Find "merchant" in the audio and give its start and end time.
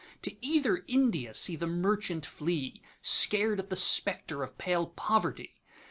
1.67-2.25